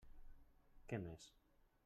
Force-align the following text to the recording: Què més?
Què 0.89 1.01
més? 1.05 1.29